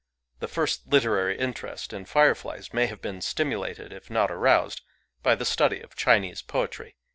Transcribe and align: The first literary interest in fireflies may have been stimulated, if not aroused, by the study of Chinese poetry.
The 0.39 0.47
first 0.47 0.87
literary 0.87 1.37
interest 1.37 1.93
in 1.93 2.05
fireflies 2.05 2.73
may 2.73 2.87
have 2.87 3.03
been 3.03 3.21
stimulated, 3.21 3.93
if 3.93 4.09
not 4.09 4.31
aroused, 4.31 4.81
by 5.21 5.35
the 5.35 5.45
study 5.45 5.79
of 5.79 5.95
Chinese 5.95 6.41
poetry. 6.41 6.95